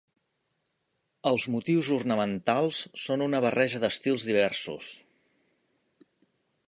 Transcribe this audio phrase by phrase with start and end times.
[1.31, 4.89] Els motius ornamentals són una barreja d'estils diversos.